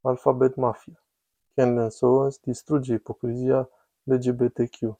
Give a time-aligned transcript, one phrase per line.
[0.00, 1.02] Alphabet Mafia.
[1.54, 3.68] Candace Owens distruge ipocrizia
[4.04, 4.98] LGBTQ.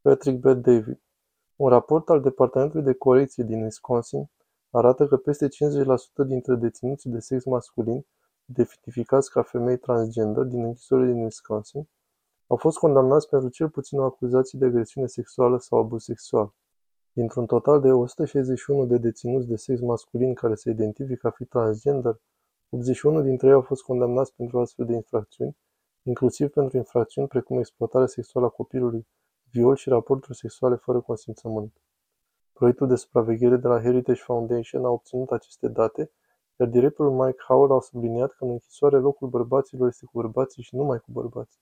[0.00, 1.00] Patrick Bet David.
[1.56, 4.30] Un raport al Departamentului de Corecție din Wisconsin
[4.70, 5.50] arată că peste 50%
[6.26, 8.06] dintre deținuții de sex masculin,
[8.44, 11.88] identificați ca femei transgender din închisorile din Wisconsin,
[12.46, 16.54] au fost condamnați pentru cel puțin o acuzație de agresiune sexuală sau abuz sexual.
[17.12, 22.20] Dintr-un total de 161 de deținuți de sex masculin care se identifică a fi transgender,
[22.70, 25.56] 81 dintre ei au fost condamnați pentru astfel de infracțiuni,
[26.02, 29.06] inclusiv pentru infracțiuni precum exploatarea sexuală a copilului,
[29.50, 31.72] viol și raporturi sexuale fără consimțământ.
[32.52, 36.10] Proiectul de supraveghere de la Heritage Foundation a obținut aceste date,
[36.56, 40.76] iar directorul Mike Howell a subliniat că în închisoare locul bărbaților este cu bărbații și
[40.76, 41.60] numai cu bărbații.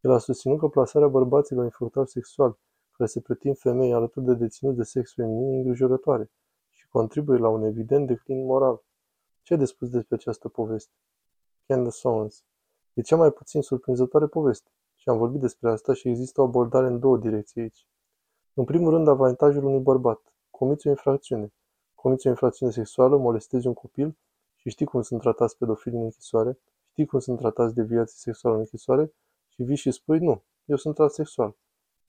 [0.00, 2.58] El a susținut că plasarea bărbaților infractori sexual,
[2.96, 6.30] care se pretind femei alături de deținuți de sex feminin, îngrijorătoare
[6.70, 8.82] și contribuie la un evident declin moral.
[9.42, 10.92] Ce de spus despre această poveste?
[11.66, 12.44] Candace Owens.
[12.94, 14.70] E cea mai puțin surprinzătoare poveste.
[14.94, 17.86] Și am vorbit despre asta și există o abordare în două direcții aici.
[18.54, 20.34] În primul rând, avantajul unui bărbat.
[20.50, 21.52] Comiți o infracțiune.
[21.94, 24.16] Comiți o infracțiune sexuală, molestezi un copil
[24.54, 26.58] și știi cum sunt tratați pedofili în închisoare,
[26.90, 29.12] știi cum sunt tratați de viață sexuală în închisoare
[29.48, 31.56] și vii și spui, nu, eu sunt transexual.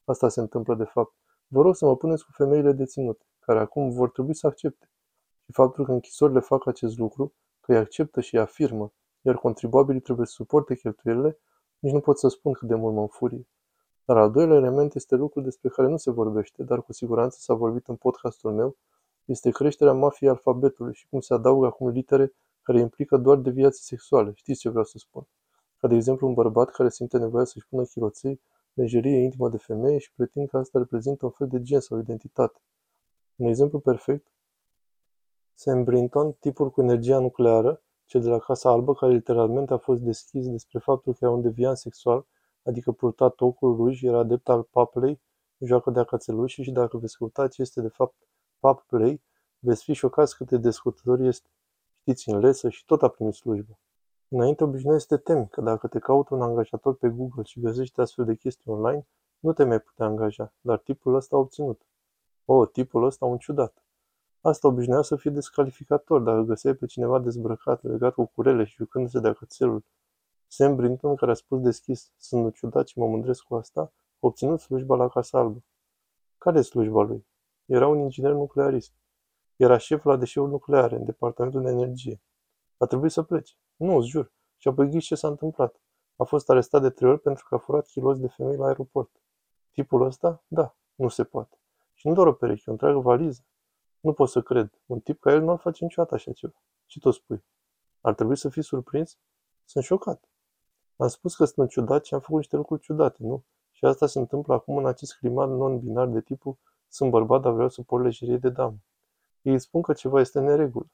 [0.04, 1.16] Asta se întâmplă de fapt.
[1.48, 4.90] Vă rog să mă puneți cu femeile deținute, care acum vor trebui să accepte.
[5.52, 10.02] Și faptul că închisorile fac acest lucru, că îi acceptă și îi afirmă, iar contribuabilii
[10.02, 11.40] trebuie să suporte cheltuielile,
[11.80, 13.48] nici nu pot să spun cât de mult mă înfurie.
[14.06, 17.54] Dar al doilea element este lucru despre care nu se vorbește, dar cu siguranță s-a
[17.54, 18.78] vorbit în podcastul meu,
[19.26, 24.32] este creșterea mafiei alfabetului și cum se adaugă acum litere care implică doar deviații sexuale.
[24.34, 25.28] Știți ce vreau să spun?
[25.80, 28.42] Ca de exemplu un bărbat care simte nevoia să-și pună chiroței,
[28.74, 32.60] lejerie intimă de femeie și pretind că asta reprezintă un fel de gen sau identitate.
[33.36, 34.32] Un exemplu perfect
[35.64, 40.02] Sam Brinton, tipul cu energia nucleară, cel de la Casa Albă, care literalmente a fost
[40.02, 42.26] deschis despre faptul că era un deviant sexual,
[42.64, 45.22] adică purta tocul ruj, era adept al pub play,
[45.60, 48.16] joacă de cațeluși și dacă veți căuta ce este de fapt
[48.60, 49.22] pub play,
[49.60, 51.50] veți fi șocați cât de descurtător este.
[52.00, 53.80] Știți în lesă și tot a primit slujbă.
[54.28, 58.00] Înainte obișnuiești să te temi că dacă te caută un angajator pe Google și găsești
[58.00, 59.08] astfel de chestii online,
[59.40, 61.82] nu te mai putea angaja, dar tipul ăsta a obținut.
[62.46, 63.84] O, tipul ăsta un ciudat.
[64.44, 69.20] Asta obișnuia să fie descalificator dacă găseai pe cineva dezbrăcat, legat cu curele și jucându-se
[69.20, 69.84] de cățelul.
[70.48, 74.60] Sam Brinton, care a spus deschis, sunt ciudat și mă mândresc cu asta, a obținut
[74.60, 75.64] slujba la Casa Albă.
[76.38, 77.26] Care e slujba lui?
[77.66, 78.94] Era un inginer nuclearist.
[79.56, 82.22] Era șef la deșeuri nucleare, în departamentul de energie.
[82.78, 83.54] A trebuit să plece.
[83.76, 84.32] Nu, îți jur.
[84.58, 85.82] Și apoi ghiși ce s-a întâmplat.
[86.16, 89.22] A fost arestat de trei ori pentru că a furat kilos de femei la aeroport.
[89.72, 90.44] Tipul ăsta?
[90.48, 91.60] Da, nu se poate.
[91.94, 93.42] Și nu doar o pereche, o întreagă valiză.
[94.02, 94.80] Nu pot să cred.
[94.86, 96.62] Un tip ca el nu ar face niciodată așa ceva.
[96.86, 97.44] Ce tot spui?
[98.02, 99.18] Ar trebui să fii surprins?
[99.66, 100.30] Sunt șocat.
[100.96, 103.44] Am spus că sunt ciudat și am făcut niște lucruri ciudate, nu?
[103.72, 106.58] Și asta se întâmplă acum în acest climat non-binar de tipul
[106.88, 108.78] sunt bărbat, dar vreau să por lejerie de damă.
[109.42, 110.90] Ei spun că ceva este în neregulă.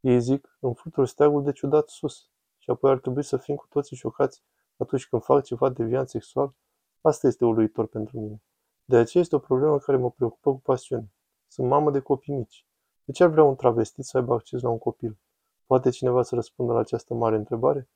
[0.00, 2.30] Ei zic, îmi flutură steagul de ciudat sus.
[2.58, 4.42] Și apoi ar trebui să fim cu toții șocați
[4.76, 6.54] atunci când fac ceva deviant sexual.
[7.00, 8.42] Asta este uluitor pentru mine.
[8.84, 11.12] De aceea este o problemă care mă preocupă cu pasiune.
[11.48, 12.66] Sunt mamă de copii mici.
[13.04, 15.18] De ce ar vrea un travestit să aibă acces la un copil?
[15.66, 17.88] Poate cineva să răspundă la această mare întrebare?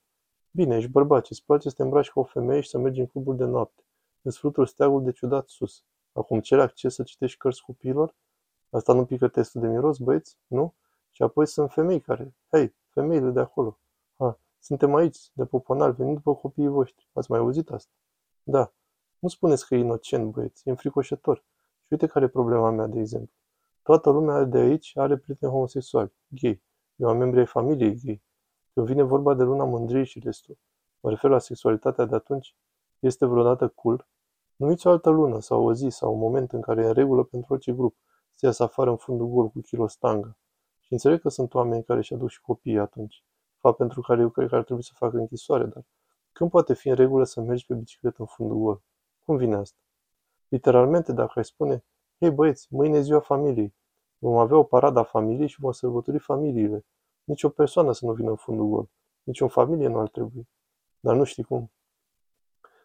[0.50, 3.00] Bine, ești bărbat și îți place să te îmbraci ca o femeie și să mergi
[3.00, 3.82] în clubul de noapte.
[4.22, 5.84] Îți fluturi steagul de ciudat sus.
[6.12, 8.14] Acum cere acces să citești cărți copiilor?
[8.70, 10.38] Asta nu pică testul de miros, băieți?
[10.46, 10.74] Nu?
[11.10, 13.78] Și apoi sunt femei care, hei, femeile de acolo.
[14.16, 17.08] Ha, suntem aici, de poponal, venind după copiii voștri.
[17.12, 17.92] Ați mai auzit asta?
[18.42, 18.72] Da.
[19.18, 21.36] Nu spuneți că e inocent, băieți, e înfricoșător.
[21.82, 23.34] Și uite care e problema mea, de exemplu.
[23.82, 26.62] Toată lumea de aici are prieteni homosexuali, gay.
[26.96, 28.22] Eu am membri ai familiei gay.
[28.72, 30.58] Când vine vorba de luna mândriei și restul,
[31.00, 32.56] mă refer la sexualitatea de atunci,
[32.98, 34.08] este vreodată cool?
[34.56, 37.24] Numiți o altă lună sau o zi sau un moment în care e în regulă
[37.24, 37.96] pentru orice grup
[38.34, 40.38] să iasă afară în fundul gol cu kilo stangă.
[40.80, 43.24] Și înțeleg că sunt oameni care și aduc și copiii atunci,
[43.56, 45.84] fapt pentru care eu cred că ar trebui să facă închisoare, dar
[46.32, 48.82] când poate fi în regulă să mergi pe bicicletă în fundul gol?
[49.24, 49.78] Cum vine asta?
[50.48, 51.84] Literalmente, dacă ai spune,
[52.20, 53.74] hei băieți, mâine e ziua familiei,
[54.18, 56.84] vom avea o paradă a familiei și vom sărbători familiile.
[57.24, 58.90] Nici o persoană să nu vină în fundul gol.
[59.22, 60.48] Nici o familie nu ar trebui.
[61.00, 61.72] Dar nu știi cum.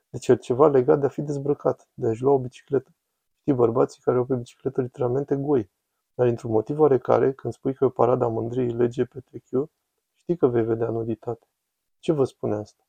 [0.10, 2.96] Deci e ceva legat de a fi dezbrăcat, de a-și lua o bicicletă.
[3.40, 5.72] Știi bărbații care au pe bicicletă literalmente goi.
[6.14, 9.70] Dar într-un motiv oarecare, când spui că e o parada mândriei LGBTQ,
[10.14, 11.48] știi că vei vedea nuditate.
[12.00, 12.84] Ce vă spune asta?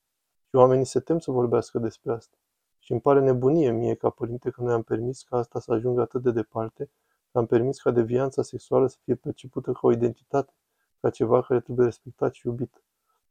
[0.49, 2.37] Și oamenii se tem să vorbească despre asta.
[2.87, 6.00] Și îmi pare nebunie mie ca părinte că noi am permis ca asta să ajungă
[6.00, 6.91] atât de departe,
[7.33, 10.53] că am permis ca devianța sexuală să fie percepută ca o identitate,
[11.00, 12.83] ca ceva care trebuie respectat și iubit.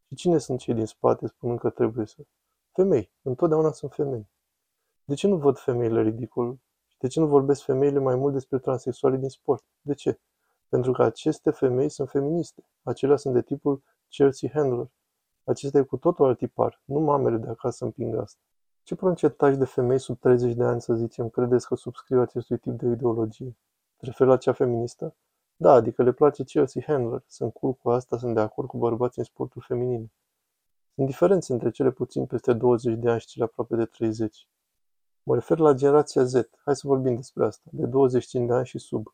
[0.07, 2.22] Și cine sunt cei din spate spunând că trebuie să?
[2.72, 3.12] Femei.
[3.22, 4.28] Întotdeauna sunt femei.
[5.04, 6.57] De ce nu văd femeile ridicol?
[6.88, 9.63] Și de ce nu vorbesc femeile mai mult despre transexualii din sport?
[9.81, 10.19] De ce?
[10.69, 12.69] Pentru că aceste femei sunt feministe.
[12.84, 14.88] Acelea sunt de tipul Chelsea Handler.
[15.44, 16.81] Acestea e cu totul alt tipar.
[16.86, 18.40] Nu mamele de acasă împing asta.
[18.85, 22.73] Ce procentaj de femei sub 30 de ani, să zicem, credeți că subscriu acestui tip
[22.73, 23.55] de ideologie?
[23.97, 25.15] Te referi la cea feministă?
[25.55, 27.23] Da, adică le place Chelsea Handler.
[27.27, 30.11] Sunt cool cu asta, sunt de acord cu bărbații în sportul feminin.
[30.95, 34.47] Sunt diferențe între cele puțin peste 20 de ani și cele aproape de 30.
[35.23, 36.33] Mă refer la generația Z.
[36.65, 37.69] Hai să vorbim despre asta.
[37.71, 39.13] De 25 de ani și sub.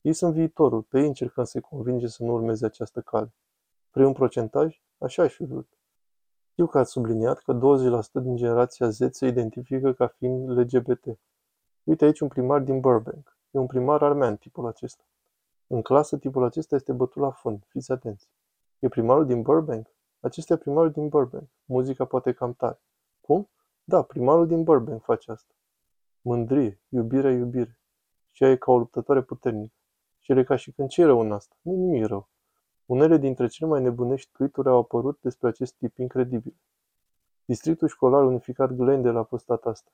[0.00, 0.82] Ei sunt viitorul.
[0.82, 3.32] Pe ei încercăm să-i convinge să nu urmeze această cale.
[3.90, 4.80] Vrei un procentaj?
[4.98, 5.79] Așa aș fi vrut.
[6.60, 11.04] Știu că ați subliniat că 20% din generația Z se identifică ca fiind LGBT.
[11.82, 13.38] Uite aici un primar din Burbank.
[13.50, 15.04] E un primar armean tipul acesta.
[15.66, 17.64] În clasă tipul acesta este bătut la fund.
[17.68, 18.28] Fiți atenți.
[18.78, 19.86] E primarul din Burbank?
[20.20, 21.48] Acesta e primarul din Burbank.
[21.64, 22.80] Muzica poate cam tare.
[23.20, 23.50] Cum?
[23.84, 25.54] Da, primarul din Burbank face asta.
[26.20, 27.78] Mândrie, iubire, iubire.
[28.30, 29.74] Și ea e ca o luptătoare puternică.
[30.18, 31.56] Și el e ca și când ce rău în asta?
[31.60, 32.28] Nu nimic rău.
[32.90, 36.54] Unele dintre cele mai nebunești tweet-uri au apărut despre acest tip incredibil.
[37.44, 39.90] Districtul școlar unificat Glendale a postat asta.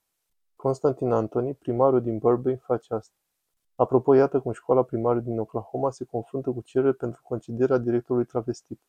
[0.56, 3.14] Constantin Anthony, primarul din Burbank, face asta.
[3.74, 8.80] Apropo, iată cum școala primară din Oklahoma se confruntă cu cerere pentru concedierea directorului travestit.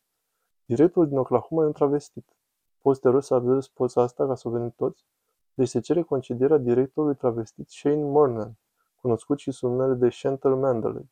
[0.66, 2.36] Directorul din Oklahoma e un travestit.
[2.82, 5.06] Poți te rog să arăți poza asta ca să o vedem toți?
[5.54, 8.58] Deci se cere concedierea directorului travestit Shane Mornan,
[9.02, 11.10] cunoscut și sub numele de Chantal Mandalay.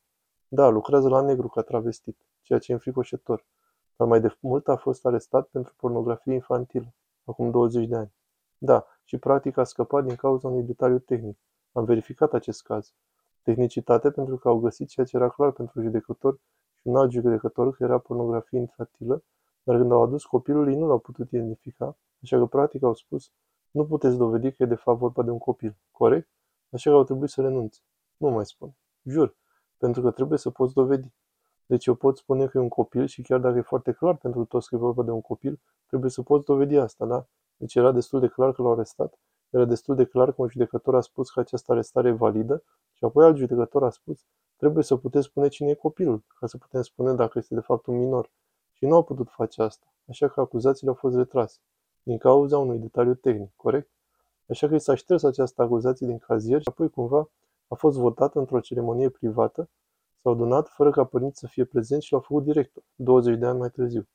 [0.48, 3.46] Da, lucrează la negru ca travestit, ceea ce e înfricoșător.
[3.96, 6.94] Dar mai de mult a fost arestat pentru pornografie infantilă,
[7.24, 8.14] acum 20 de ani.
[8.58, 11.38] Da, și practic a scăpat din cauza unui detaliu tehnic.
[11.72, 12.94] Am verificat acest caz.
[13.44, 16.40] Tehnicitate pentru că au găsit ceea ce era clar pentru judecător
[16.74, 19.24] și un alt judecător că era pornografie infantilă,
[19.64, 23.32] dar când au adus copilul ei nu l-au putut identifica, așa că practic au spus
[23.72, 26.30] nu puteți dovedi că e de fapt vorba de un copil, corect?
[26.70, 27.80] Așa că au trebuit să renunțe.
[28.18, 28.76] Nu mai spun.
[29.04, 29.36] Jur.
[29.78, 31.14] Pentru că trebuie să poți dovedi.
[31.66, 34.46] Deci eu pot spune că e un copil și chiar dacă e foarte clar pentru
[34.46, 37.26] toți că e vorba de un copil, trebuie să poți dovedi asta, da?
[37.58, 39.20] Deci era destul de clar că l-au arestat,
[39.50, 42.64] era destul de clar că un judecător a spus că această arestare e validă
[42.94, 44.26] și apoi alt judecător a spus
[44.58, 47.86] trebuie să puteți spune cine e copilul, ca să putem spune dacă este de fapt
[47.86, 48.32] un minor.
[48.72, 51.60] Și nu au putut face asta, așa că acuzațiile au fost retrase,
[52.04, 53.90] din cauza unui detaliu tehnic, corect?
[54.50, 57.30] Așa că i s-a șters această acuzație din cazier și apoi cumva
[57.68, 59.70] a fost votat într-o ceremonie privată,
[60.26, 63.58] s-au donat fără ca părinții să fie prezenți și l-au făcut director, 20 de ani
[63.58, 64.08] mai târziu.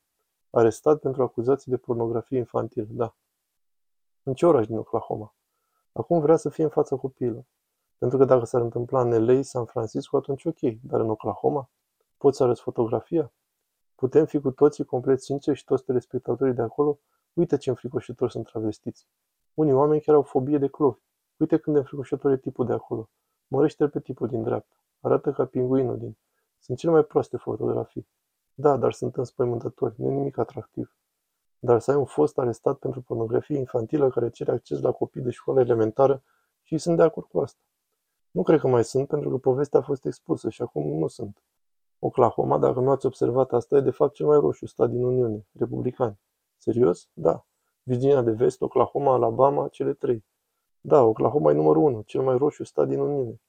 [0.51, 3.17] Arestat pentru acuzații de pornografie infantilă, da.
[4.23, 5.35] În ce oraș din Oklahoma?
[5.93, 7.45] Acum vrea să fie în fața copiilor.
[7.99, 11.71] Pentru că dacă s-ar întâmpla în LA, San Francisco, atunci ok, dar în Oklahoma?
[12.17, 13.33] Poți să arăți fotografia?
[13.95, 16.99] Putem fi cu toții complet sinceri și toți telespectatorii de acolo?
[17.33, 19.07] Uite ce înfricoșitori sunt travestiți.
[19.55, 21.01] Unii oameni chiar au fobie de clovi.
[21.37, 23.09] Uite când de înfricoșător e tipul de acolo.
[23.47, 24.80] Mărește-l pe tipul din dreapta.
[25.01, 26.17] Arată ca pinguinul din.
[26.59, 28.09] Sunt cele mai proaste fotografii.
[28.55, 30.95] Da, dar sunt înspăimântători, nu nimic atractiv.
[31.59, 35.31] Dar să ai un fost arestat pentru pornografie infantilă care cere acces la copii de
[35.31, 36.23] școală elementară
[36.63, 37.61] și sunt de acord cu asta.
[38.31, 41.43] Nu cred că mai sunt pentru că povestea a fost expusă și acum nu sunt.
[41.99, 45.47] Oklahoma, dacă nu ați observat asta, e de fapt cel mai roșu stat din Uniune,
[45.53, 46.19] republican.
[46.57, 47.09] Serios?
[47.13, 47.47] Da.
[47.83, 50.25] Virginia de Vest, Oklahoma, Alabama, cele trei.
[50.81, 53.41] Da, Oklahoma e numărul 1, cel mai roșu stat din Uniune.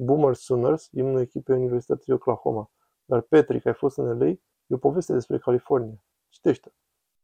[0.00, 2.70] Boomer Sooners, imnul echipei Universității Oklahoma.
[3.04, 4.26] Dar Patrick, ai fost în LA?
[4.26, 6.02] E o poveste despre California.
[6.28, 6.72] Citește.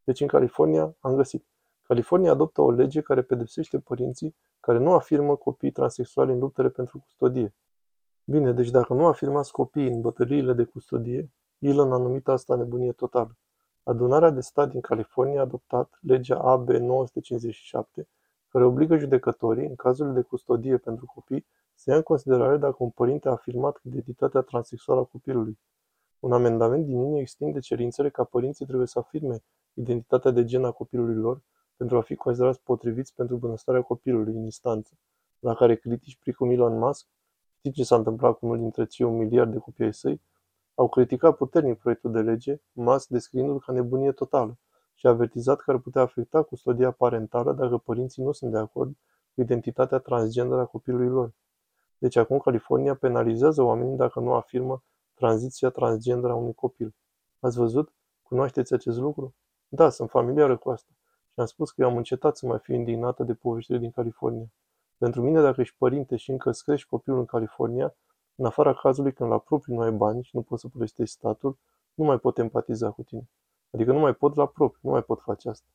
[0.03, 1.45] Deci în California am găsit.
[1.83, 6.99] California adoptă o lege care pedepsește părinții care nu afirmă copii transexuali în luptele pentru
[6.99, 7.53] custodie.
[8.23, 12.91] Bine, deci dacă nu afirmați copiii în bătăliile de custodie, Elon a numit asta nebunie
[12.91, 13.37] totală.
[13.83, 18.07] Adunarea de stat din California a adoptat legea AB 957,
[18.49, 22.89] care obligă judecătorii, în cazurile de custodie pentru copii, să ia în considerare dacă un
[22.89, 25.59] părinte a afirmat identitatea transexuală a copilului.
[26.19, 30.71] Un amendament din linie extinde cerințele ca părinții trebuie să afirme identitatea de gen a
[30.71, 31.41] copilului lor
[31.77, 34.97] pentru a fi considerați potriviți pentru bunăstarea copilului în instanță,
[35.39, 37.07] la care critici precum Elon Musk,
[37.57, 40.21] știți ce s-a întâmplat cu unul dintre cei un miliard de copii ai săi,
[40.75, 44.57] au criticat puternic proiectul de lege, Musk descriindu-l ca nebunie totală
[44.93, 48.95] și a avertizat că ar putea afecta custodia parentală dacă părinții nu sunt de acord
[49.33, 51.33] cu identitatea transgender a copilului lor.
[51.97, 54.83] Deci acum California penalizează oamenii dacă nu afirmă
[55.13, 56.95] tranziția transgender a unui copil.
[57.39, 57.93] Ați văzut?
[58.21, 59.35] Cunoașteți acest lucru?
[59.67, 60.89] Da, sunt familiară cu asta.
[61.33, 64.45] Și am spus că eu am încetat să mai fiu indignată de poveștile din California.
[64.97, 67.95] Pentru mine, dacă ești părinte și încă îți crești copilul în California,
[68.35, 71.57] în afara cazului când la propriu nu ai bani și nu poți să plătești statul,
[71.93, 73.29] nu mai pot empatiza cu tine.
[73.71, 75.67] Adică nu mai pot la propriu, nu mai pot face asta.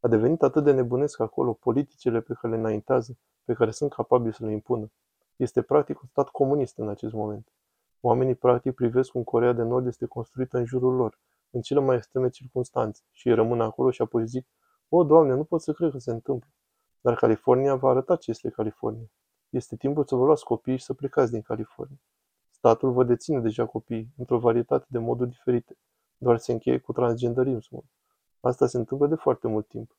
[0.00, 4.34] A devenit atât de nebunesc acolo politicele pe care le înaintează, pe care sunt capabili
[4.34, 4.90] să le impună.
[5.38, 7.48] Este practic un stat comunist în acest moment.
[8.00, 11.18] Oamenii practic privesc cum Corea de Nord este construită în jurul lor,
[11.50, 14.46] în cele mai extreme circunstanțe, și ei rămân acolo și apoi zic,
[14.88, 16.48] o, Doamne, nu pot să cred că se întâmplă.
[17.00, 19.10] Dar California va arăta ce este California.
[19.50, 22.00] Este timpul să vă luați copiii și să plecați din California.
[22.50, 25.76] Statul vă deține deja copiii, într-o varietate de moduri diferite,
[26.16, 27.84] doar se încheie cu transgenderismul.
[28.40, 29.96] Asta se întâmplă de foarte mult timp.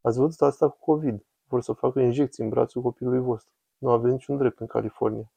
[0.00, 1.24] Ați văzut asta cu COVID.
[1.44, 3.52] Vor să facă injecții în brațul copilului vostru.
[3.78, 5.32] Nu aveți niciun drept în California.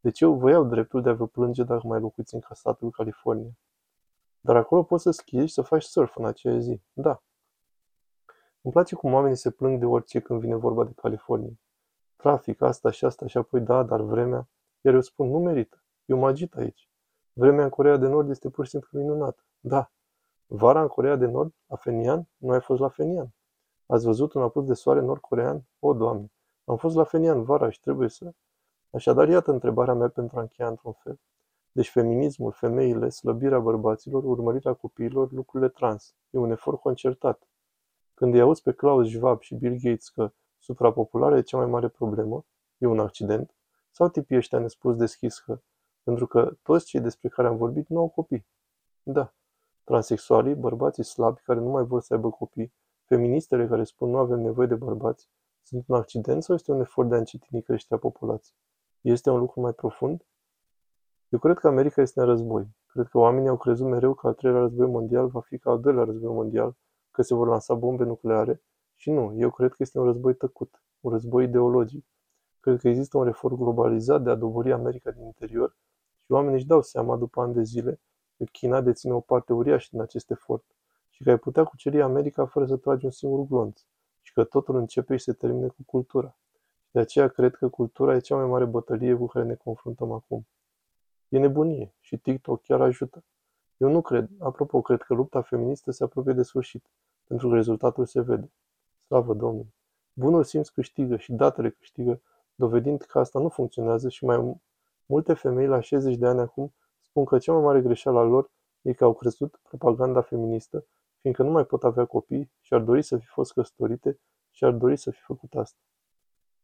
[0.00, 3.50] Deci eu vă iau dreptul de a vă plânge dacă mai locuiți în statul California.
[4.40, 6.80] Dar acolo poți să schiezi și să faci surf în aceea zi.
[6.92, 7.22] Da.
[8.60, 11.52] Îmi place cum oamenii se plâng de orice când vine vorba de California.
[12.16, 14.48] Trafic, asta și asta și apoi da, dar vremea.
[14.80, 15.82] Iar eu spun, nu merită.
[16.04, 16.88] Eu mă agit aici.
[17.32, 19.44] Vremea în Corea de Nord este pur și simplu minunată.
[19.60, 19.90] Da.
[20.46, 23.34] Vara în Corea de Nord, la Fenian, nu ai fost la Fenian.
[23.86, 25.62] Ați văzut un apus de soare nord-corean?
[25.78, 26.32] O, Doamne!
[26.68, 28.32] Am fost la Fenian vara și trebuie să...
[28.90, 31.20] Așadar, iată întrebarea mea pentru a încheia într-un fel.
[31.72, 36.14] Deci feminismul, femeile, slăbirea bărbaților, urmărirea copiilor, lucrurile trans.
[36.30, 37.48] E un efort concertat.
[38.14, 41.88] Când îi auzi pe Klaus Schwab și Bill Gates că suprapopularea e cea mai mare
[41.88, 42.44] problemă,
[42.78, 43.54] e un accident,
[43.90, 45.60] sau tipii ăștia ne spus deschis că,
[46.02, 48.46] pentru că toți cei despre care am vorbit nu au copii.
[49.02, 49.34] Da.
[49.84, 52.72] Transexualii, bărbații slabi care nu mai vor să aibă copii,
[53.04, 55.28] feministele care spun nu avem nevoie de bărbați,
[55.68, 58.56] sunt un accident sau este un efort de a încetini creșterea populației?
[59.00, 60.26] Este un lucru mai profund?
[61.28, 62.76] Eu cred că America este în război.
[62.86, 65.80] Cred că oamenii au crezut mereu că al treilea război mondial va fi ca al
[65.80, 66.76] doilea război mondial,
[67.10, 68.62] că se vor lansa bombe nucleare.
[68.94, 72.06] Și nu, eu cred că este un război tăcut, un război ideologic.
[72.60, 75.76] Cred că există un efort globalizat de a dobori America din interior
[76.16, 78.00] și oamenii își dau seama după ani de zile
[78.36, 80.64] că China deține o parte uriașă din acest efort
[81.08, 83.80] și că ai putea cuceri America fără să tragi un singur glonț
[84.28, 86.36] și că totul începe și se termine cu cultura.
[86.90, 90.46] De aceea cred că cultura e cea mai mare bătălie cu care ne confruntăm acum.
[91.28, 93.24] E nebunie și TikTok chiar ajută.
[93.76, 96.84] Eu nu cred, apropo, cred că lupta feministă se apropie de sfârșit,
[97.26, 98.50] pentru că rezultatul se vede.
[99.06, 99.74] Slavă Domnului!
[100.12, 102.20] Bunul simț câștigă și datele câștigă,
[102.54, 104.60] dovedind că asta nu funcționează și mai
[105.06, 108.50] multe femei la 60 de ani acum spun că cea mai mare greșeală a lor
[108.82, 110.84] e că au crezut propaganda feministă,
[111.20, 114.20] fiindcă nu mai pot avea copii și ar dori să fi fost căsătorite
[114.50, 115.78] și ar dori să fi făcut asta.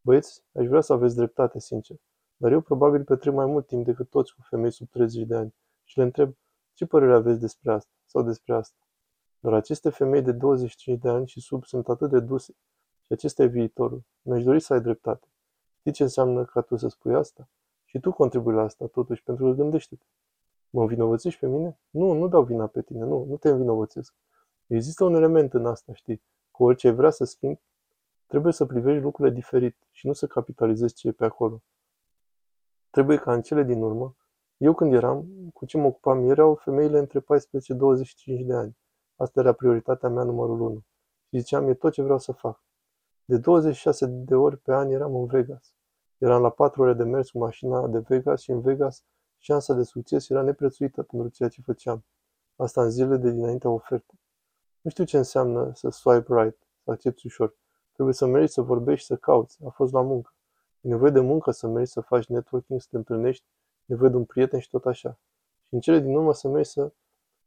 [0.01, 1.97] Băieți, aș vrea să aveți dreptate, sincer,
[2.37, 5.55] dar eu probabil petrec mai mult timp decât toți cu femei sub 30 de ani
[5.85, 6.35] și le întreb
[6.73, 8.79] ce părere aveți despre asta sau despre asta.
[9.41, 12.53] Dar aceste femei de 25 de ani și sub sunt atât de duse
[13.01, 14.03] și acesta e viitorul.
[14.23, 15.29] Mi-aș dori să ai dreptate.
[15.79, 17.49] Știi ce înseamnă ca tu să spui asta?
[17.85, 20.05] Și tu contribui la asta, totuși, pentru că gândește-te.
[20.71, 21.79] Mă învinovățești pe mine?
[21.91, 24.15] Nu, nu dau vina pe tine, nu, nu te învinovățesc.
[24.67, 26.23] Există un element în asta, știi?
[26.51, 27.61] Cu orice vrea să schimbi,
[28.27, 31.63] trebuie să privești lucrurile diferit și nu să capitalizezi ce e pe acolo.
[32.91, 34.17] Trebuie ca în cele din urmă,
[34.57, 37.25] eu când eram, cu ce mă ocupam, erau femeile între 14-25
[38.45, 38.77] de ani.
[39.17, 40.85] Asta era prioritatea mea numărul 1.
[41.29, 42.63] Și ziceam, e tot ce vreau să fac.
[43.25, 45.75] De 26 de ori pe an eram în Vegas.
[46.19, 49.05] Eram la 4 ore de mers cu mașina de Vegas și în Vegas
[49.39, 52.05] șansa de succes era neprețuită pentru ceea ce făceam.
[52.57, 54.21] Asta în zilele de dinaintea ofertei.
[54.85, 57.55] Nu știu ce înseamnă să swipe right, să accepti ușor.
[57.93, 59.59] Trebuie să mergi să vorbești, să cauți.
[59.67, 60.33] A fost la muncă.
[60.81, 63.45] E nevoie de muncă să mergi să faci networking, să te întâlnești,
[63.81, 65.19] e nevoie de un prieten și tot așa.
[65.67, 66.93] Și în cele din urmă să mergi să,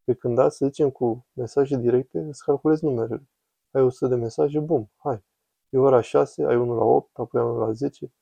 [0.03, 3.27] pe când dați, să zicem, cu mesaje directe, îți calculezi numerele.
[3.71, 5.23] Ai 100 de mesaje, bum, hai.
[5.69, 8.13] E ora 6, ai unul la 8, apoi ai unul la 10.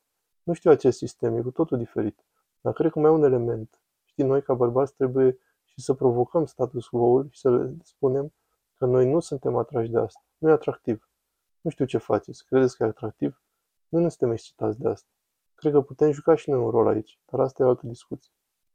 [0.42, 2.24] Nu știu acest sistem, e cu totul diferit.
[2.60, 3.80] Dar cred că mai e un element.
[4.04, 8.32] Știi, noi ca bărbați trebuie și să provocăm status quo-ul și să le spunem
[8.78, 10.24] că noi nu suntem atrași de asta.
[10.38, 11.10] Nu e atractiv.
[11.60, 12.44] Nu știu ce faceți.
[12.44, 13.42] Credeți că e atractiv?
[13.88, 15.08] Nu ne suntem excitați de asta.
[15.54, 18.32] Cred că putem juca și noi un rol aici, dar asta e o altă discuție.